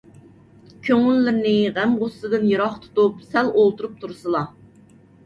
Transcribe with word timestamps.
كۆڭۈللىرىنى 0.85 1.51
غەم- 1.75 1.93
غۇسسىدىن 2.03 2.47
يىراق 2.53 2.79
تۇتۇپ، 2.87 3.21
سەل 3.35 3.53
ئولتۇرۇپ 3.61 4.01
تۇرسىلا. 4.05 4.43